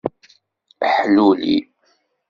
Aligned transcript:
Ḥluli. 0.95 1.57